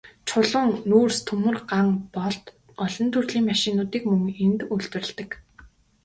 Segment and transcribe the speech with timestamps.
[0.29, 2.45] Чулуун нүүрс, төмөр, ган болд,
[2.85, 5.29] олон төрлийн машинуудыг мөн энд үйлдвэрлэдэг.